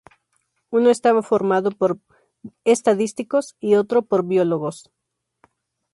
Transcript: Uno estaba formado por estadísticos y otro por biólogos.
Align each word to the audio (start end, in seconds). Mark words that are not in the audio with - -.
Uno 0.77 0.89
estaba 0.89 1.21
formado 1.21 1.69
por 1.69 1.99
estadísticos 2.63 3.55
y 3.59 3.75
otro 3.75 4.01
por 4.01 4.25
biólogos. 4.25 4.89